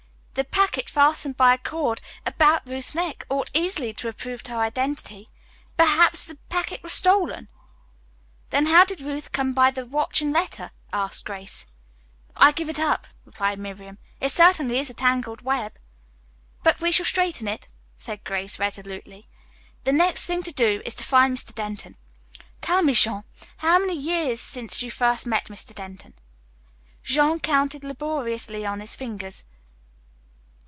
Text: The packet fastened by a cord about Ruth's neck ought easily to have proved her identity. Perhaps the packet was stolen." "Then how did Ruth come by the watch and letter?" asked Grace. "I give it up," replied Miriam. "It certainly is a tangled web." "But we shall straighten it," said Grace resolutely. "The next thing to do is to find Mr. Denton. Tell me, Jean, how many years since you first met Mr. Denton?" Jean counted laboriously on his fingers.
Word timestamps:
The 0.33 0.45
packet 0.45 0.89
fastened 0.89 1.35
by 1.35 1.53
a 1.53 1.57
cord 1.57 1.99
about 2.25 2.65
Ruth's 2.65 2.95
neck 2.95 3.25
ought 3.29 3.51
easily 3.53 3.93
to 3.95 4.07
have 4.07 4.17
proved 4.17 4.47
her 4.47 4.59
identity. 4.61 5.27
Perhaps 5.75 6.23
the 6.25 6.35
packet 6.47 6.81
was 6.81 6.93
stolen." 6.93 7.49
"Then 8.49 8.67
how 8.67 8.85
did 8.85 9.01
Ruth 9.01 9.33
come 9.33 9.53
by 9.53 9.71
the 9.71 9.85
watch 9.85 10.21
and 10.21 10.31
letter?" 10.31 10.71
asked 10.93 11.25
Grace. 11.25 11.65
"I 12.33 12.53
give 12.53 12.69
it 12.69 12.79
up," 12.79 13.07
replied 13.25 13.59
Miriam. 13.59 13.97
"It 14.21 14.31
certainly 14.31 14.79
is 14.79 14.89
a 14.89 14.93
tangled 14.93 15.41
web." 15.41 15.75
"But 16.63 16.79
we 16.79 16.93
shall 16.93 17.05
straighten 17.05 17.49
it," 17.49 17.67
said 17.97 18.23
Grace 18.23 18.57
resolutely. 18.57 19.25
"The 19.83 19.91
next 19.91 20.27
thing 20.27 20.43
to 20.43 20.53
do 20.53 20.81
is 20.85 20.95
to 20.95 21.03
find 21.03 21.35
Mr. 21.35 21.53
Denton. 21.53 21.97
Tell 22.61 22.81
me, 22.83 22.93
Jean, 22.93 23.25
how 23.57 23.77
many 23.79 23.95
years 23.97 24.39
since 24.39 24.81
you 24.81 24.91
first 24.91 25.25
met 25.27 25.47
Mr. 25.47 25.75
Denton?" 25.75 26.13
Jean 27.03 27.37
counted 27.37 27.83
laboriously 27.83 28.65
on 28.65 28.79
his 28.79 28.95
fingers. 28.95 29.43